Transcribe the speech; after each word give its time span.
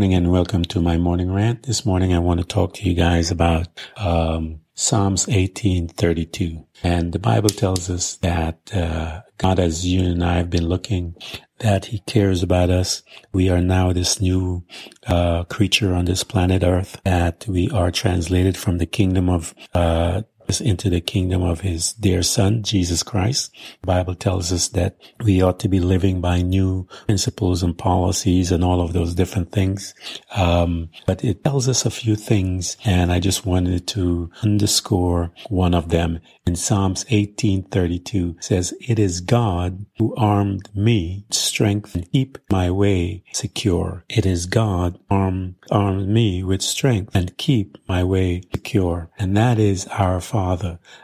Morning 0.00 0.14
and 0.14 0.32
welcome 0.32 0.64
to 0.64 0.80
my 0.80 0.96
morning 0.96 1.30
rant. 1.30 1.64
This 1.64 1.84
morning 1.84 2.14
I 2.14 2.20
want 2.20 2.40
to 2.40 2.46
talk 2.46 2.72
to 2.76 2.88
you 2.88 2.94
guys 2.94 3.30
about 3.30 3.68
um, 3.98 4.60
Psalms 4.74 5.26
18:32. 5.26 6.64
And 6.82 7.12
the 7.12 7.18
Bible 7.18 7.50
tells 7.50 7.90
us 7.90 8.16
that 8.22 8.74
uh, 8.74 9.20
God, 9.36 9.58
as 9.58 9.86
you 9.86 10.00
and 10.00 10.24
I 10.24 10.38
have 10.38 10.48
been 10.48 10.66
looking, 10.66 11.16
that 11.58 11.84
He 11.84 11.98
cares 12.06 12.42
about 12.42 12.70
us. 12.70 13.02
We 13.34 13.50
are 13.50 13.60
now 13.60 13.92
this 13.92 14.22
new 14.22 14.64
uh, 15.06 15.44
creature 15.44 15.92
on 15.92 16.06
this 16.06 16.24
planet 16.24 16.62
Earth. 16.62 16.98
That 17.04 17.44
we 17.46 17.68
are 17.68 17.90
translated 17.90 18.56
from 18.56 18.78
the 18.78 18.86
kingdom 18.86 19.28
of 19.28 19.54
uh, 19.74 20.22
into 20.58 20.88
the 20.88 21.02
kingdom 21.02 21.42
of 21.42 21.60
his 21.60 21.92
dear 21.92 22.22
son, 22.22 22.62
Jesus 22.62 23.02
Christ. 23.02 23.52
The 23.82 23.86
Bible 23.86 24.14
tells 24.14 24.50
us 24.50 24.68
that 24.68 24.96
we 25.22 25.42
ought 25.42 25.60
to 25.60 25.68
be 25.68 25.80
living 25.80 26.22
by 26.22 26.40
new 26.40 26.88
principles 27.04 27.62
and 27.62 27.76
policies 27.76 28.50
and 28.50 28.64
all 28.64 28.80
of 28.80 28.94
those 28.94 29.14
different 29.14 29.52
things. 29.52 29.92
Um, 30.34 30.88
but 31.04 31.22
it 31.22 31.44
tells 31.44 31.68
us 31.68 31.84
a 31.84 31.90
few 31.90 32.16
things 32.16 32.78
and 32.86 33.12
I 33.12 33.20
just 33.20 33.44
wanted 33.44 33.86
to 33.88 34.30
underscore 34.42 35.30
one 35.50 35.74
of 35.74 35.90
them 35.90 36.20
in 36.46 36.56
Psalms 36.56 37.04
1832 37.04 38.36
says, 38.40 38.74
It 38.80 38.98
is 38.98 39.20
God 39.20 39.86
who 39.98 40.14
armed 40.16 40.68
me 40.74 41.24
strength 41.30 41.94
and 41.94 42.10
keep 42.10 42.38
my 42.50 42.70
way 42.70 43.22
secure. 43.32 44.04
It 44.08 44.26
is 44.26 44.46
God 44.46 44.98
armed, 45.08 45.54
armed 45.70 46.08
me 46.08 46.42
with 46.42 46.62
strength 46.62 47.14
and 47.14 47.36
keep 47.36 47.78
my 47.86 48.02
way 48.02 48.42
secure. 48.52 49.10
And 49.16 49.36
that 49.36 49.60
is 49.60 49.86
our 49.88 50.20
Father. 50.20 50.39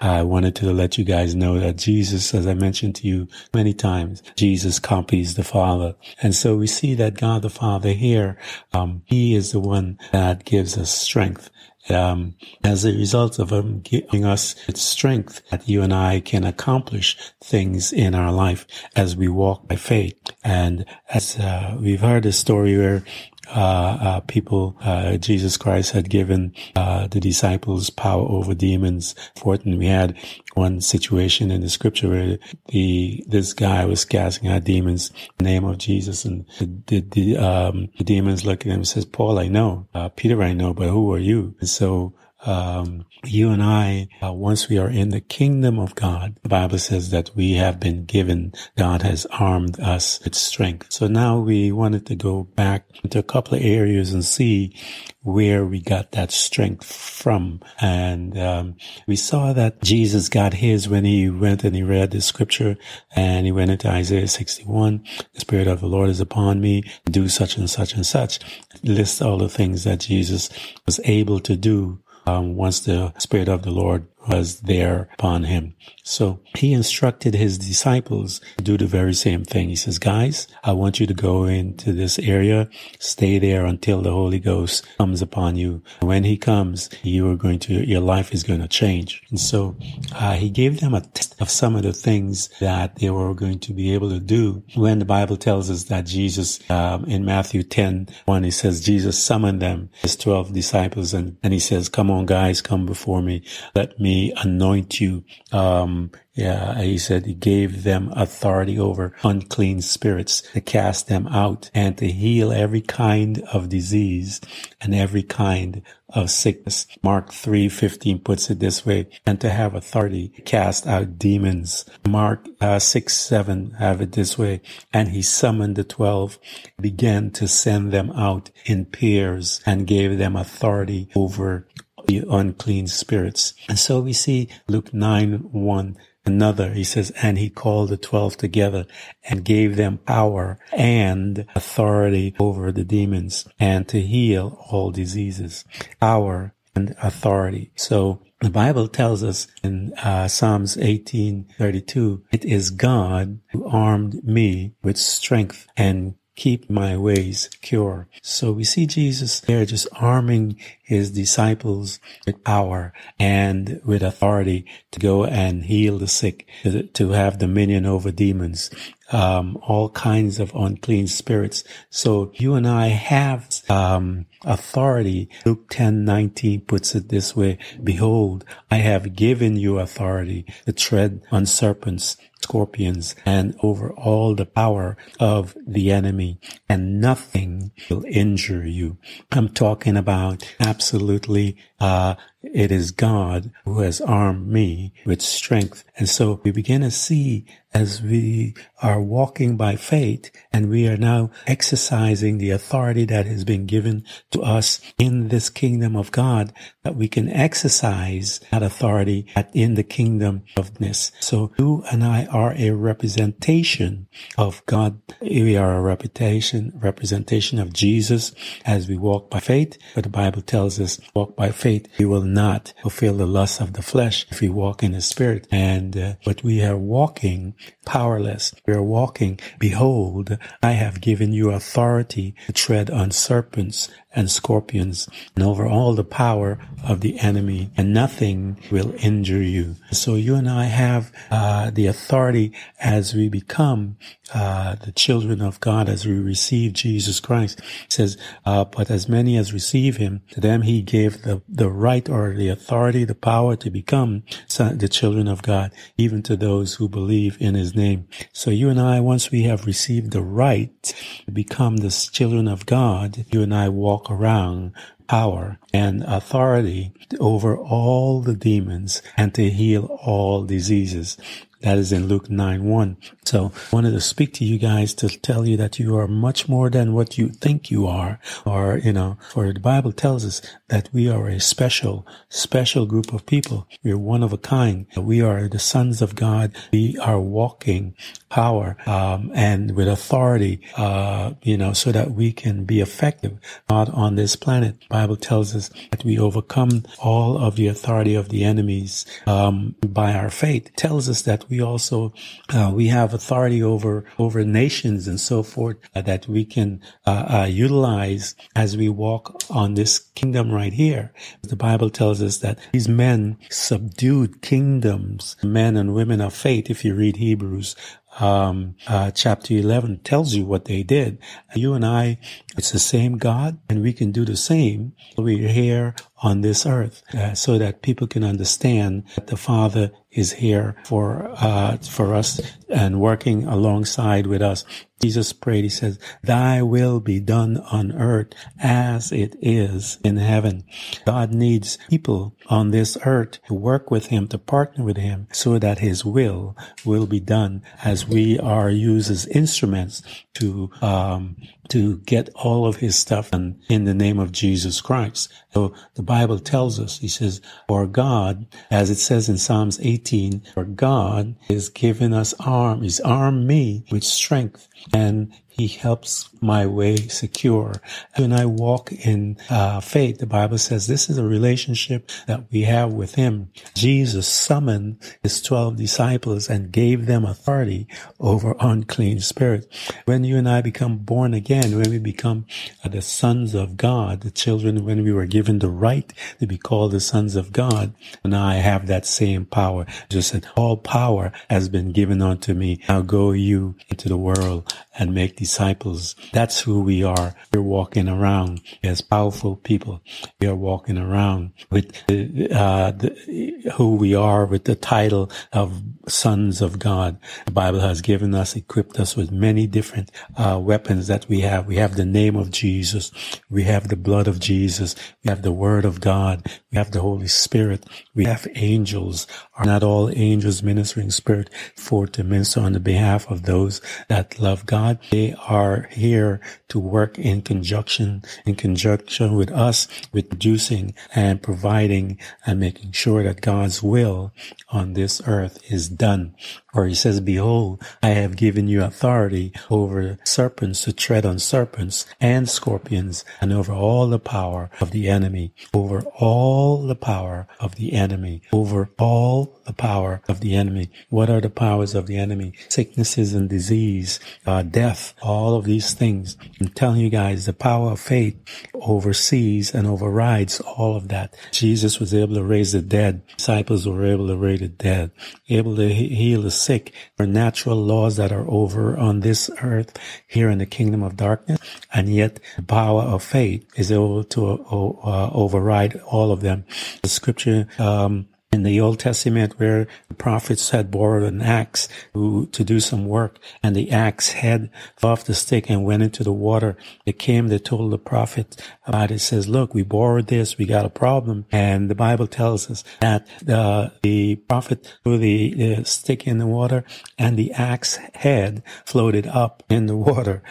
I 0.00 0.22
wanted 0.22 0.56
to 0.56 0.72
let 0.72 0.98
you 0.98 1.04
guys 1.04 1.34
know 1.34 1.58
that 1.58 1.76
Jesus, 1.76 2.34
as 2.34 2.46
I 2.46 2.54
mentioned 2.54 2.96
to 2.96 3.06
you 3.06 3.28
many 3.54 3.74
times, 3.74 4.22
Jesus 4.36 4.78
copies 4.78 5.34
the 5.34 5.44
Father. 5.44 5.94
And 6.22 6.34
so 6.34 6.56
we 6.56 6.66
see 6.66 6.94
that 6.94 7.18
God 7.18 7.42
the 7.42 7.50
Father 7.50 7.92
here, 7.92 8.38
um, 8.72 9.02
He 9.04 9.34
is 9.34 9.52
the 9.52 9.60
one 9.60 9.98
that 10.12 10.44
gives 10.44 10.76
us 10.76 10.90
strength 10.90 11.50
um, 11.90 12.34
as 12.64 12.84
a 12.84 12.92
result 12.92 13.38
of 13.38 13.52
him 13.52 13.80
giving 13.80 14.24
us 14.24 14.54
strength 14.74 15.42
that 15.50 15.68
you 15.68 15.82
and 15.82 15.94
I 15.94 16.20
can 16.20 16.44
accomplish 16.44 17.16
things 17.42 17.92
in 17.92 18.14
our 18.14 18.32
life 18.32 18.66
as 18.94 19.16
we 19.16 19.28
walk 19.28 19.68
by 19.68 19.76
faith. 19.76 20.18
And 20.44 20.84
as 21.08 21.38
uh, 21.38 21.76
we've 21.80 22.00
heard 22.00 22.26
a 22.26 22.32
story 22.32 22.76
where 22.76 23.04
uh, 23.48 23.98
uh, 24.00 24.20
people, 24.20 24.76
uh, 24.80 25.16
Jesus 25.16 25.56
Christ 25.56 25.92
had 25.92 26.10
given 26.10 26.54
uh, 26.74 27.06
the 27.06 27.20
disciples 27.20 27.90
power 27.90 28.26
over 28.28 28.54
demons. 28.54 29.14
Forth, 29.36 29.64
and 29.64 29.78
we 29.78 29.86
had 29.86 30.16
one 30.54 30.80
situation 30.80 31.50
in 31.50 31.60
the 31.60 31.68
scripture 31.68 32.08
where 32.08 32.38
the 32.68 33.24
this 33.26 33.52
guy 33.52 33.84
was 33.84 34.04
casting 34.04 34.48
out 34.48 34.64
demons 34.64 35.10
in 35.10 35.44
the 35.44 35.44
name 35.44 35.64
of 35.64 35.78
Jesus, 35.78 36.24
and 36.24 36.44
the 36.58 37.00
the, 37.00 37.36
um, 37.36 37.88
the 37.98 38.04
demons 38.04 38.44
look 38.44 38.62
at 38.62 38.66
him 38.66 38.80
and 38.80 38.88
says, 38.88 39.04
"Paul, 39.04 39.38
I 39.38 39.48
know. 39.48 39.86
Uh, 39.94 40.08
Peter, 40.08 40.42
I 40.42 40.52
know, 40.52 40.74
but 40.74 40.88
who 40.88 41.12
are 41.12 41.18
you?" 41.18 41.54
And 41.60 41.68
so 41.68 42.14
um, 42.44 43.06
you 43.24 43.50
and 43.50 43.62
I, 43.62 44.08
uh, 44.22 44.32
once 44.32 44.68
we 44.68 44.78
are 44.78 44.90
in 44.90 45.08
the 45.08 45.20
kingdom 45.20 45.78
of 45.78 45.94
God, 45.94 46.38
the 46.42 46.48
Bible 46.48 46.78
says 46.78 47.10
that 47.10 47.30
we 47.34 47.54
have 47.54 47.80
been 47.80 48.04
given, 48.04 48.52
God 48.76 49.02
has 49.02 49.26
armed 49.26 49.80
us 49.80 50.20
with 50.22 50.34
strength. 50.34 50.92
So 50.92 51.06
now 51.06 51.38
we 51.38 51.72
wanted 51.72 52.06
to 52.06 52.14
go 52.14 52.44
back 52.44 52.86
into 53.02 53.18
a 53.18 53.24
couple 53.24 53.54
of 53.54 53.64
areas 53.64 54.12
and 54.12 54.24
see 54.24 54.76
where 55.22 55.64
we 55.64 55.80
got 55.80 56.12
that 56.12 56.30
strength 56.30 56.84
from. 56.84 57.60
And 57.80 58.38
um, 58.38 58.76
we 59.08 59.16
saw 59.16 59.52
that 59.54 59.82
Jesus 59.82 60.28
got 60.28 60.54
his 60.54 60.88
when 60.88 61.04
he 61.04 61.28
went 61.28 61.64
and 61.64 61.74
he 61.74 61.82
read 61.82 62.12
the 62.12 62.20
scripture 62.20 62.76
and 63.16 63.44
he 63.44 63.50
went 63.50 63.72
into 63.72 63.88
Isaiah 63.88 64.28
61. 64.28 65.04
The 65.34 65.40
Spirit 65.40 65.66
of 65.66 65.80
the 65.80 65.88
Lord 65.88 66.10
is 66.10 66.20
upon 66.20 66.60
me. 66.60 66.84
Do 67.06 67.28
such 67.28 67.56
and 67.56 67.68
such 67.68 67.94
and 67.94 68.06
such. 68.06 68.38
List 68.84 69.20
all 69.20 69.38
the 69.38 69.48
things 69.48 69.82
that 69.84 70.00
Jesus 70.00 70.48
was 70.84 71.00
able 71.04 71.40
to 71.40 71.56
do 71.56 72.00
um, 72.26 72.56
once 72.56 72.80
the 72.80 73.12
Spirit 73.18 73.48
of 73.48 73.62
the 73.62 73.70
Lord 73.70 74.06
was 74.28 74.60
there 74.60 75.08
upon 75.14 75.44
him. 75.44 75.74
So 76.02 76.40
he 76.56 76.72
instructed 76.72 77.34
his 77.34 77.58
disciples 77.58 78.40
to 78.58 78.64
do 78.64 78.76
the 78.76 78.86
very 78.86 79.14
same 79.14 79.44
thing. 79.44 79.68
He 79.68 79.76
says, 79.76 79.98
guys, 79.98 80.48
I 80.64 80.72
want 80.72 81.00
you 81.00 81.06
to 81.06 81.14
go 81.14 81.44
into 81.44 81.92
this 81.92 82.18
area, 82.18 82.68
stay 82.98 83.38
there 83.38 83.64
until 83.64 84.02
the 84.02 84.12
Holy 84.12 84.38
Ghost 84.38 84.86
comes 84.98 85.22
upon 85.22 85.56
you. 85.56 85.82
When 86.00 86.24
he 86.24 86.36
comes, 86.36 86.90
you 87.02 87.30
are 87.30 87.36
going 87.36 87.58
to, 87.60 87.86
your 87.86 88.00
life 88.00 88.32
is 88.32 88.42
going 88.42 88.60
to 88.60 88.68
change. 88.68 89.22
And 89.30 89.40
so 89.40 89.76
uh, 90.14 90.34
he 90.34 90.50
gave 90.50 90.80
them 90.80 90.94
a 90.94 91.00
test 91.00 91.40
of 91.40 91.50
some 91.50 91.76
of 91.76 91.82
the 91.82 91.92
things 91.92 92.48
that 92.60 92.96
they 92.96 93.10
were 93.10 93.34
going 93.34 93.58
to 93.60 93.72
be 93.72 93.92
able 93.94 94.10
to 94.10 94.20
do 94.20 94.62
when 94.74 94.98
the 94.98 95.04
Bible 95.04 95.36
tells 95.36 95.70
us 95.70 95.84
that 95.84 96.06
Jesus, 96.06 96.58
um, 96.70 97.04
in 97.04 97.24
Matthew 97.24 97.62
10, 97.62 98.08
1, 98.24 98.44
he 98.44 98.50
says, 98.50 98.84
Jesus 98.84 99.22
summoned 99.22 99.60
them, 99.60 99.90
his 100.02 100.16
12 100.16 100.52
disciples, 100.52 101.12
and, 101.12 101.36
and 101.42 101.52
he 101.52 101.58
says, 101.58 101.88
come 101.88 102.10
on, 102.10 102.26
guys, 102.26 102.60
come 102.60 102.86
before 102.86 103.22
me. 103.22 103.42
Let 103.74 103.98
me 104.00 104.15
anoint 104.36 105.00
you. 105.00 105.24
Um, 105.52 106.10
yeah, 106.34 106.82
he 106.82 106.98
said 106.98 107.24
he 107.24 107.32
gave 107.32 107.82
them 107.82 108.12
authority 108.14 108.78
over 108.78 109.14
unclean 109.22 109.80
spirits 109.80 110.42
to 110.52 110.60
cast 110.60 111.08
them 111.08 111.26
out 111.28 111.70
and 111.72 111.96
to 111.96 112.08
heal 112.08 112.52
every 112.52 112.82
kind 112.82 113.40
of 113.52 113.70
disease 113.70 114.42
and 114.80 114.94
every 114.94 115.22
kind 115.22 115.82
of 116.10 116.30
sickness. 116.30 116.86
Mark 117.02 117.30
3:15 117.30 118.22
puts 118.22 118.50
it 118.50 118.60
this 118.60 118.84
way, 118.84 119.08
and 119.24 119.40
to 119.40 119.50
have 119.50 119.74
authority 119.74 120.28
cast 120.44 120.86
out 120.86 121.18
demons. 121.18 121.84
Mark 122.06 122.46
uh, 122.60 122.78
6, 122.78 123.14
7 123.14 123.72
have 123.78 124.00
it 124.00 124.12
this 124.12 124.36
way, 124.38 124.60
and 124.92 125.08
he 125.08 125.22
summoned 125.22 125.76
the 125.76 125.84
12, 125.84 126.38
began 126.80 127.30
to 127.30 127.48
send 127.48 127.92
them 127.92 128.10
out 128.12 128.50
in 128.66 128.84
pairs 128.84 129.60
and 129.66 129.86
gave 129.86 130.18
them 130.18 130.36
authority 130.36 131.08
over 131.14 131.66
the 132.06 132.24
unclean 132.28 132.86
spirits. 132.86 133.54
And 133.68 133.78
so 133.78 134.00
we 134.00 134.12
see 134.12 134.48
Luke 134.68 134.92
9, 134.92 135.48
1 135.52 135.96
another. 136.26 136.72
He 136.72 136.84
says, 136.84 137.12
and 137.22 137.38
he 137.38 137.48
called 137.48 137.90
the 137.90 137.96
twelve 137.96 138.36
together 138.36 138.86
and 139.24 139.44
gave 139.44 139.76
them 139.76 139.98
power 139.98 140.58
and 140.72 141.46
authority 141.54 142.34
over 142.38 142.72
the 142.72 142.84
demons 142.84 143.46
and 143.58 143.86
to 143.88 144.00
heal 144.00 144.58
all 144.70 144.90
diseases. 144.90 145.64
Power 146.00 146.54
and 146.74 146.94
authority. 147.00 147.70
So 147.76 148.22
the 148.40 148.50
Bible 148.50 148.86
tells 148.88 149.22
us 149.22 149.46
in 149.62 149.94
uh, 149.94 150.28
Psalms 150.28 150.76
18:32, 150.76 152.22
it 152.32 152.44
is 152.44 152.70
God 152.70 153.40
who 153.52 153.66
armed 153.66 154.22
me 154.24 154.74
with 154.82 154.98
strength 154.98 155.66
and 155.76 156.14
keep 156.36 156.70
my 156.70 156.96
ways 156.96 157.50
pure. 157.62 158.08
So 158.22 158.52
we 158.52 158.64
see 158.64 158.86
Jesus 158.86 159.40
there 159.40 159.64
just 159.64 159.88
arming 159.92 160.56
his 160.82 161.10
disciples 161.10 161.98
with 162.26 162.44
power 162.44 162.92
and 163.18 163.80
with 163.84 164.02
authority 164.02 164.66
to 164.92 165.00
go 165.00 165.24
and 165.24 165.64
heal 165.64 165.98
the 165.98 166.06
sick, 166.06 166.46
to 166.92 167.10
have 167.10 167.38
dominion 167.38 167.86
over 167.86 168.12
demons, 168.12 168.70
um, 169.10 169.56
all 169.62 169.88
kinds 169.90 170.38
of 170.38 170.54
unclean 170.54 171.06
spirits. 171.06 171.64
So 171.90 172.32
you 172.34 172.54
and 172.54 172.66
I 172.68 172.88
have 172.88 173.62
um, 173.68 174.26
authority. 174.44 175.28
Luke 175.44 175.68
ten 175.70 176.04
nineteen 176.04 176.60
puts 176.60 176.94
it 176.94 177.08
this 177.08 177.34
way: 177.34 177.58
Behold, 177.82 178.44
I 178.70 178.76
have 178.76 179.16
given 179.16 179.56
you 179.56 179.78
authority 179.78 180.46
to 180.66 180.72
tread 180.72 181.22
on 181.30 181.46
serpents 181.46 182.16
scorpions 182.42 183.14
and 183.24 183.56
over 183.62 183.92
all 183.92 184.34
the 184.34 184.46
power 184.46 184.96
of 185.18 185.56
the 185.66 185.90
enemy 185.90 186.38
and 186.68 187.00
nothing 187.00 187.72
will 187.88 188.04
injure 188.06 188.66
you. 188.66 188.98
I'm 189.32 189.48
talking 189.48 189.96
about 189.96 190.54
absolutely, 190.60 191.56
uh, 191.80 192.14
it 192.52 192.70
is 192.70 192.90
God 192.90 193.50
who 193.64 193.80
has 193.80 194.00
armed 194.00 194.48
me 194.48 194.92
with 195.04 195.20
strength. 195.20 195.84
And 195.96 196.08
so 196.08 196.40
we 196.44 196.50
begin 196.50 196.82
to 196.82 196.90
see 196.90 197.46
as 197.74 198.00
we 198.00 198.54
are 198.80 199.00
walking 199.00 199.56
by 199.56 199.76
faith 199.76 200.30
and 200.50 200.70
we 200.70 200.88
are 200.88 200.96
now 200.96 201.30
exercising 201.46 202.38
the 202.38 202.50
authority 202.50 203.04
that 203.04 203.26
has 203.26 203.44
been 203.44 203.66
given 203.66 204.02
to 204.30 204.40
us 204.42 204.80
in 204.96 205.28
this 205.28 205.50
kingdom 205.50 205.94
of 205.94 206.10
God, 206.10 206.54
that 206.84 206.96
we 206.96 207.08
can 207.08 207.28
exercise 207.28 208.40
that 208.50 208.62
authority 208.62 209.26
in 209.52 209.74
the 209.74 209.82
kingdom 209.82 210.44
of 210.56 210.78
this. 210.78 211.12
So 211.20 211.52
you 211.58 211.84
and 211.90 212.02
I 212.02 212.24
are 212.26 212.54
a 212.56 212.70
representation 212.70 214.08
of 214.38 214.64
God. 214.64 215.02
We 215.20 215.56
are 215.56 215.76
a 215.76 215.82
reputation, 215.82 216.72
representation 216.76 217.58
of 217.58 217.74
Jesus 217.74 218.32
as 218.64 218.88
we 218.88 218.96
walk 218.96 219.28
by 219.28 219.40
faith. 219.40 219.76
But 219.94 220.04
the 220.04 220.10
Bible 220.10 220.40
tells 220.40 220.80
us 220.80 220.98
walk 221.14 221.36
by 221.36 221.50
faith. 221.50 221.65
We 221.66 222.04
will 222.04 222.22
not 222.22 222.72
fulfill 222.80 223.14
the 223.14 223.26
lusts 223.26 223.60
of 223.60 223.72
the 223.72 223.82
flesh 223.82 224.24
if 224.30 224.40
we 224.40 224.48
walk 224.48 224.84
in 224.84 224.92
the 224.92 225.00
spirit. 225.00 225.48
And, 225.50 225.96
uh, 225.96 226.14
but 226.24 226.44
we 226.44 226.62
are 226.62 226.76
walking 226.76 227.56
powerless. 227.84 228.54
We 228.66 228.74
are 228.74 228.82
walking, 228.82 229.40
behold, 229.58 230.38
I 230.62 230.72
have 230.72 231.00
given 231.00 231.32
you 231.32 231.50
authority 231.50 232.36
to 232.46 232.52
tread 232.52 232.88
on 232.88 233.10
serpents 233.10 233.90
and 234.14 234.30
scorpions 234.30 235.08
and 235.34 235.44
over 235.44 235.66
all 235.66 235.94
the 235.94 236.04
power 236.04 236.58
of 236.82 237.00
the 237.00 237.18
enemy 237.18 237.70
and 237.76 237.92
nothing 237.92 238.58
will 238.70 238.94
injure 238.98 239.42
you. 239.42 239.76
So 239.90 240.14
you 240.14 240.36
and 240.36 240.48
I 240.48 240.64
have 240.64 241.12
uh, 241.30 241.70
the 241.70 241.86
authority 241.86 242.52
as 242.80 243.12
we 243.12 243.28
become 243.28 243.98
uh, 244.34 244.74
the 244.76 244.92
children 244.92 245.40
of 245.42 245.60
God, 245.60 245.88
as 245.88 246.06
we 246.06 246.18
receive 246.18 246.72
Jesus 246.72 247.20
Christ. 247.20 247.60
It 247.84 247.92
says, 247.92 248.16
uh, 248.44 248.64
but 248.64 248.90
as 248.90 249.08
many 249.08 249.36
as 249.36 249.52
receive 249.52 249.98
him, 249.98 250.22
to 250.30 250.40
them 250.40 250.62
he 250.62 250.80
gave 250.80 251.22
the, 251.22 251.42
the 251.56 251.70
right 251.70 252.08
or 252.08 252.34
the 252.34 252.48
authority, 252.48 253.04
the 253.04 253.14
power 253.14 253.56
to 253.56 253.70
become 253.70 254.22
the 254.48 254.88
children 254.88 255.26
of 255.26 255.42
God, 255.42 255.72
even 255.96 256.22
to 256.24 256.36
those 256.36 256.74
who 256.74 256.88
believe 256.88 257.36
in 257.40 257.54
his 257.54 257.74
name. 257.74 258.06
So 258.32 258.50
you 258.50 258.68
and 258.68 258.78
I, 258.78 259.00
once 259.00 259.30
we 259.30 259.44
have 259.44 259.66
received 259.66 260.12
the 260.12 260.22
right 260.22 260.82
to 261.24 261.30
become 261.32 261.78
the 261.78 261.90
children 262.12 262.46
of 262.46 262.66
God, 262.66 263.24
you 263.32 263.42
and 263.42 263.54
I 263.54 263.70
walk 263.70 264.10
around 264.10 264.72
power 265.08 265.58
and 265.76 266.02
authority 266.04 266.92
over 267.20 267.56
all 267.56 268.22
the 268.22 268.34
demons 268.34 269.02
and 269.16 269.34
to 269.34 269.50
heal 269.50 269.84
all 270.02 270.44
diseases. 270.44 271.18
That 271.60 271.78
is 271.78 271.90
in 271.90 272.06
Luke 272.06 272.28
9 272.30 272.64
1. 272.64 272.96
So 273.24 273.50
wanted 273.72 273.92
to 273.92 274.00
speak 274.00 274.34
to 274.34 274.44
you 274.44 274.58
guys 274.58 274.94
to 274.94 275.08
tell 275.08 275.46
you 275.46 275.56
that 275.56 275.78
you 275.78 275.96
are 275.96 276.06
much 276.06 276.48
more 276.48 276.68
than 276.70 276.92
what 276.92 277.16
you 277.18 277.28
think 277.28 277.70
you 277.70 277.86
are. 277.86 278.20
Or, 278.44 278.78
you 278.78 278.92
know, 278.92 279.16
for 279.30 279.52
the 279.52 279.58
Bible 279.58 279.92
tells 279.92 280.24
us 280.24 280.42
that 280.68 280.90
we 280.92 281.08
are 281.08 281.28
a 281.28 281.40
special, 281.40 282.06
special 282.28 282.84
group 282.86 283.12
of 283.12 283.26
people. 283.26 283.66
We're 283.82 283.98
one 283.98 284.22
of 284.22 284.32
a 284.32 284.38
kind. 284.38 284.86
We 284.96 285.22
are 285.22 285.48
the 285.48 285.58
sons 285.58 286.02
of 286.02 286.14
God. 286.14 286.54
We 286.72 286.98
are 286.98 287.18
walking 287.18 287.96
power, 288.28 288.76
um, 288.86 289.30
and 289.34 289.74
with 289.74 289.88
authority, 289.88 290.60
uh, 290.76 291.32
you 291.42 291.56
know, 291.56 291.72
so 291.72 291.90
that 291.90 292.10
we 292.10 292.32
can 292.32 292.64
be 292.64 292.80
effective 292.80 293.38
not 293.70 293.88
on 293.90 294.16
this 294.16 294.36
planet. 294.36 294.76
Bible 294.88 295.16
tells 295.16 295.54
us 295.54 295.65
that 295.90 296.04
we 296.04 296.18
overcome 296.18 296.84
all 296.98 297.38
of 297.38 297.56
the 297.56 297.66
authority 297.66 298.14
of 298.14 298.28
the 298.28 298.44
enemies, 298.44 299.06
um, 299.26 299.74
by 299.86 300.14
our 300.14 300.30
faith. 300.30 300.70
Tells 300.76 301.08
us 301.08 301.22
that 301.22 301.48
we 301.48 301.60
also, 301.60 302.12
uh, 302.50 302.70
we 302.74 302.88
have 302.88 303.14
authority 303.14 303.62
over, 303.62 304.04
over 304.18 304.44
nations 304.44 305.08
and 305.08 305.20
so 305.20 305.42
forth 305.42 305.76
uh, 305.94 306.02
that 306.02 306.26
we 306.28 306.44
can, 306.44 306.80
uh, 307.06 307.40
uh, 307.40 307.46
utilize 307.46 308.34
as 308.54 308.76
we 308.76 308.88
walk 308.88 309.42
on 309.50 309.74
this 309.74 309.98
kingdom 310.14 310.50
right 310.50 310.72
here. 310.72 311.12
The 311.42 311.56
Bible 311.56 311.90
tells 311.90 312.22
us 312.22 312.38
that 312.38 312.58
these 312.72 312.88
men 312.88 313.38
subdued 313.50 314.42
kingdoms, 314.42 315.36
men 315.42 315.76
and 315.76 315.94
women 315.94 316.20
of 316.20 316.34
faith. 316.34 316.70
If 316.70 316.84
you 316.84 316.94
read 316.94 317.16
Hebrews, 317.16 317.76
um, 318.18 318.76
uh, 318.86 319.10
chapter 319.10 319.54
11 319.54 320.00
tells 320.00 320.34
you 320.34 320.44
what 320.44 320.64
they 320.66 320.82
did. 320.82 321.18
You 321.54 321.74
and 321.74 321.84
I, 321.84 322.18
it's 322.56 322.72
the 322.72 322.78
same 322.78 323.18
God 323.18 323.58
and 323.68 323.82
we 323.82 323.92
can 323.92 324.12
do 324.12 324.24
the 324.24 324.36
same. 324.36 324.94
We're 325.16 325.48
here 325.48 325.94
on 326.22 326.40
this 326.40 326.64
earth 326.66 327.02
uh, 327.14 327.34
so 327.34 327.58
that 327.58 327.82
people 327.82 328.06
can 328.06 328.24
understand 328.24 329.04
that 329.14 329.26
the 329.26 329.36
Father 329.36 329.92
is 330.10 330.32
here 330.32 330.74
for 330.84 331.30
uh, 331.36 331.76
for 331.76 332.14
us 332.14 332.40
and 332.70 333.00
working 333.00 333.44
alongside 333.44 334.26
with 334.26 334.42
us. 334.42 334.64
Jesus 334.98 335.34
prayed, 335.34 335.62
he 335.62 335.68
says, 335.68 335.98
thy 336.22 336.62
will 336.62 337.00
be 337.00 337.20
done 337.20 337.58
on 337.70 337.92
earth 337.92 338.28
as 338.58 339.12
it 339.12 339.36
is 339.42 339.98
in 340.02 340.16
heaven. 340.16 340.64
God 341.04 341.34
needs 341.34 341.76
people 341.90 342.34
on 342.46 342.70
this 342.70 342.96
earth 343.04 343.38
to 343.46 343.52
work 343.52 343.90
with 343.90 344.06
him, 344.06 344.26
to 344.28 344.38
partner 344.38 344.84
with 344.84 344.96
him 344.96 345.28
so 345.32 345.58
that 345.58 345.80
his 345.80 346.02
will 346.02 346.56
will 346.82 347.06
be 347.06 347.20
done 347.20 347.62
as 347.84 348.08
we 348.08 348.38
are 348.38 348.70
used 348.70 349.10
as 349.10 349.26
instruments 349.26 350.02
to, 350.34 350.70
um, 350.80 351.36
to 351.68 351.98
get 351.98 352.30
all 352.34 352.66
of 352.66 352.76
his 352.76 352.98
stuff 352.98 353.30
done 353.32 353.60
in 353.68 353.84
the 353.84 353.94
name 353.94 354.18
of 354.18 354.32
Jesus 354.32 354.80
Christ. 354.80 355.30
So 355.52 355.74
the 355.94 356.02
Bible 356.06 356.38
tells 356.38 356.80
us, 356.80 356.98
he 356.98 357.08
says, 357.08 357.40
for 357.68 357.86
God, 357.86 358.46
as 358.70 358.90
it 358.90 358.96
says 358.96 359.28
in 359.28 359.38
Psalms 359.38 359.78
18, 359.82 360.42
for 360.54 360.64
God 360.64 361.36
is 361.48 361.68
giving 361.68 362.14
us 362.14 362.32
arm, 362.40 362.82
he's 362.82 363.00
armed 363.00 363.46
me 363.46 363.84
with 363.90 364.04
strength 364.04 364.68
and 364.92 365.32
he 365.56 365.68
helps 365.68 366.28
my 366.42 366.66
way 366.66 366.96
secure. 367.08 367.72
When 368.16 368.30
I 368.30 368.44
walk 368.44 368.92
in 368.92 369.38
uh, 369.48 369.80
faith, 369.80 370.18
the 370.18 370.26
Bible 370.26 370.58
says 370.58 370.86
this 370.86 371.08
is 371.08 371.16
a 371.16 371.24
relationship 371.24 372.10
that 372.26 372.44
we 372.50 372.62
have 372.62 372.92
with 372.92 373.14
Him. 373.14 373.50
Jesus 373.74 374.28
summoned 374.28 374.98
His 375.22 375.40
12 375.40 375.76
disciples 375.76 376.50
and 376.50 376.70
gave 376.70 377.06
them 377.06 377.24
authority 377.24 377.88
over 378.20 378.54
unclean 378.60 379.20
spirits. 379.20 379.66
When 380.04 380.24
you 380.24 380.36
and 380.36 380.46
I 380.46 380.60
become 380.60 380.98
born 380.98 381.32
again, 381.32 381.78
when 381.78 381.88
we 381.88 381.98
become 381.98 382.44
uh, 382.84 382.90
the 382.90 383.00
sons 383.00 383.54
of 383.54 383.78
God, 383.78 384.20
the 384.20 384.30
children, 384.30 384.84
when 384.84 385.02
we 385.02 385.12
were 385.12 385.26
given 385.26 385.60
the 385.60 385.70
right 385.70 386.12
to 386.38 386.46
be 386.46 386.58
called 386.58 386.92
the 386.92 387.00
sons 387.00 387.34
of 387.34 387.52
God, 387.52 387.94
and 388.22 388.36
I 388.36 388.56
have 388.56 388.88
that 388.88 389.06
same 389.06 389.46
power. 389.46 389.86
Just 390.10 390.32
said, 390.32 390.46
all 390.54 390.76
power 390.76 391.32
has 391.48 391.70
been 391.70 391.92
given 391.92 392.20
unto 392.20 392.52
me. 392.52 392.82
Now 392.90 393.00
go 393.00 393.32
you 393.32 393.76
into 393.88 394.10
the 394.10 394.18
world 394.18 394.70
and 394.98 395.14
make 395.14 395.36
disciples. 395.46 396.16
That's 396.32 396.60
who 396.60 396.80
we 396.80 397.04
are. 397.04 397.34
We're 397.52 397.62
walking 397.62 398.08
around 398.08 398.60
as 398.82 399.00
powerful 399.00 399.54
people. 399.56 400.02
We 400.40 400.48
are 400.48 400.56
walking 400.56 400.98
around 400.98 401.52
with 401.70 401.86
uh, 402.10 402.90
the, 403.00 403.72
who 403.76 403.94
we 403.94 404.14
are 404.14 404.44
with 404.44 404.64
the 404.64 404.74
title 404.74 405.30
of 405.52 405.82
sons 406.08 406.60
of 406.60 406.80
God. 406.80 407.18
The 407.44 407.52
Bible 407.52 407.80
has 407.80 408.00
given 408.00 408.34
us, 408.34 408.56
equipped 408.56 408.98
us 408.98 409.14
with 409.14 409.30
many 409.30 409.68
different 409.68 410.10
uh, 410.36 410.58
weapons 410.60 411.06
that 411.06 411.28
we 411.28 411.42
have. 411.42 411.66
We 411.66 411.76
have 411.76 411.94
the 411.94 412.04
name 412.04 412.34
of 412.34 412.50
Jesus. 412.50 413.12
We 413.48 413.62
have 413.64 413.86
the 413.86 413.96
blood 414.08 414.26
of 414.26 414.40
Jesus. 414.40 414.96
We 415.22 415.28
have 415.28 415.42
the 415.42 415.52
word 415.52 415.84
of 415.84 416.00
God. 416.00 416.44
We 416.72 416.78
have 416.78 416.90
the 416.90 417.00
Holy 417.02 417.28
Spirit. 417.28 417.86
We 418.14 418.24
have 418.24 418.48
angels. 418.56 419.28
Are 419.56 419.64
not 419.64 419.84
all 419.84 420.10
angels 420.10 420.62
ministering 420.62 421.10
spirit 421.10 421.50
for 421.76 422.08
to 422.08 422.24
minister 422.24 422.60
on 422.60 422.72
the 422.72 422.80
behalf 422.80 423.30
of 423.30 423.44
those 423.44 423.80
that 424.08 424.40
love 424.40 424.66
God? 424.66 424.98
They 425.10 425.35
are 425.48 425.88
here 425.90 426.40
to 426.68 426.78
work 426.78 427.18
in 427.18 427.42
conjunction, 427.42 428.22
in 428.44 428.54
conjunction 428.54 429.34
with 429.34 429.50
us, 429.50 429.88
producing 430.12 430.94
and 431.14 431.42
providing 431.42 432.18
and 432.44 432.60
making 432.60 432.92
sure 432.92 433.22
that 433.22 433.40
God's 433.40 433.82
will 433.82 434.32
on 434.70 434.94
this 434.94 435.22
earth 435.26 435.58
is 435.70 435.88
done. 435.88 436.34
For 436.72 436.86
he 436.86 436.94
says, 436.94 437.20
behold, 437.20 437.82
I 438.02 438.10
have 438.10 438.36
given 438.36 438.68
you 438.68 438.82
authority 438.82 439.52
over 439.70 440.18
serpents 440.24 440.82
to 440.84 440.92
tread 440.92 441.24
on 441.24 441.38
serpents 441.38 442.04
and 442.20 442.48
scorpions 442.48 443.24
and 443.40 443.52
over 443.52 443.72
all 443.72 444.08
the 444.08 444.18
power 444.18 444.68
of 444.80 444.90
the 444.90 445.08
enemy, 445.08 445.54
over 445.72 446.02
all 446.16 446.86
the 446.86 446.94
power 446.94 447.48
of 447.58 447.76
the 447.76 447.92
enemy, 447.92 448.42
over 448.52 448.90
all 448.98 449.58
the 449.64 449.72
power 449.72 450.20
of 450.28 450.40
the 450.40 450.54
enemy. 450.54 450.90
What 451.08 451.30
are 451.30 451.40
the 451.40 451.48
powers 451.48 451.94
of 451.94 452.06
the 452.06 452.18
enemy? 452.18 452.52
Sicknesses 452.68 453.32
and 453.32 453.48
disease, 453.48 454.20
uh, 454.44 454.62
death, 454.62 455.14
all 455.26 455.56
of 455.56 455.64
these 455.64 455.92
things. 455.92 456.36
I'm 456.60 456.68
telling 456.68 457.00
you 457.00 457.10
guys, 457.10 457.46
the 457.46 457.52
power 457.52 457.90
of 457.90 458.00
faith 458.00 458.36
oversees 458.74 459.74
and 459.74 459.86
overrides 459.86 460.60
all 460.60 460.96
of 460.96 461.08
that. 461.08 461.34
Jesus 461.50 461.98
was 461.98 462.14
able 462.14 462.36
to 462.36 462.44
raise 462.44 462.72
the 462.72 462.82
dead. 462.82 463.22
Disciples 463.36 463.88
were 463.88 464.06
able 464.06 464.28
to 464.28 464.36
raise 464.36 464.60
the 464.60 464.68
dead, 464.68 465.10
able 465.48 465.74
to 465.76 465.92
heal 465.92 466.42
the 466.42 466.50
sick. 466.50 466.92
There 467.16 467.26
are 467.26 467.30
natural 467.30 467.76
laws 467.76 468.16
that 468.16 468.32
are 468.32 468.48
over 468.48 468.96
on 468.96 469.20
this 469.20 469.50
earth 469.62 469.98
here 470.28 470.48
in 470.48 470.58
the 470.58 470.66
kingdom 470.66 471.02
of 471.02 471.16
darkness. 471.16 471.58
And 471.92 472.08
yet 472.08 472.38
the 472.56 472.62
power 472.62 473.02
of 473.02 473.22
faith 473.22 473.66
is 473.76 473.90
able 473.90 474.22
to 474.24 474.46
uh, 474.46 475.30
override 475.32 476.00
all 476.06 476.30
of 476.30 476.40
them. 476.40 476.64
The 477.02 477.08
scripture, 477.08 477.66
um, 477.78 478.28
in 478.52 478.62
the 478.62 478.80
Old 478.80 478.98
Testament 479.00 479.58
where 479.58 479.86
the 480.08 480.14
prophets 480.14 480.70
had 480.70 480.90
borrowed 480.90 481.24
an 481.24 481.42
axe 481.42 481.88
to, 482.14 482.46
to 482.46 482.64
do 482.64 482.80
some 482.80 483.06
work 483.06 483.38
and 483.62 483.74
the 483.74 483.90
axe 483.90 484.30
head 484.32 484.70
off 485.02 485.24
the 485.24 485.34
stick 485.34 485.68
and 485.68 485.84
went 485.84 486.02
into 486.02 486.22
the 486.22 486.32
water. 486.32 486.76
They 487.04 487.12
came, 487.12 487.48
they 487.48 487.58
told 487.58 487.92
the 487.92 487.98
prophet 487.98 488.62
about 488.86 489.10
it. 489.10 489.18
says, 489.18 489.48
look, 489.48 489.74
we 489.74 489.82
borrowed 489.82 490.28
this. 490.28 490.58
We 490.58 490.64
got 490.64 490.84
a 490.84 490.90
problem. 490.90 491.46
And 491.50 491.90
the 491.90 491.94
Bible 491.94 492.26
tells 492.26 492.70
us 492.70 492.84
that 493.00 493.26
uh, 493.48 493.90
the 494.02 494.36
prophet 494.36 494.96
threw 495.02 495.18
the, 495.18 495.54
the 495.54 495.84
stick 495.84 496.26
in 496.26 496.38
the 496.38 496.46
water 496.46 496.84
and 497.18 497.36
the 497.36 497.52
axe 497.52 497.96
head 498.14 498.62
floated 498.84 499.26
up 499.26 499.64
in 499.68 499.86
the 499.86 499.96
water. 499.96 500.42